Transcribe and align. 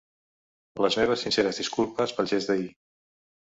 Les 0.85 0.97
meves 1.01 1.27
sinceres 1.27 1.61
disculpes 1.63 2.17
pel 2.19 2.33
gest 2.35 2.53
d’ahir. 2.53 2.69